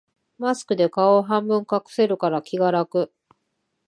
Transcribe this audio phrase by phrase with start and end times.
[0.39, 3.13] マスクで顔を半分隠せるから気が楽